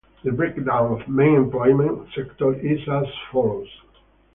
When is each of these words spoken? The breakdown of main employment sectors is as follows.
The 0.23 0.31
breakdown 0.31 0.99
of 0.99 1.07
main 1.07 1.35
employment 1.35 2.07
sectors 2.15 2.57
is 2.65 2.89
as 2.89 3.05
follows. 3.31 3.67